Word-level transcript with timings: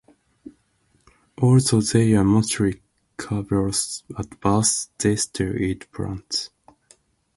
Although 1.37 1.81
they 1.81 2.15
are 2.15 2.23
mostly 2.23 2.81
carnivorous 3.17 4.01
at 4.17 4.39
birth, 4.39 4.87
they 4.97 5.15
still 5.15 5.55
eat 5.55 5.91
plants. 5.91 6.49